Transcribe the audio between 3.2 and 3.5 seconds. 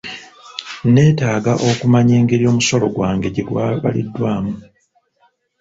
gye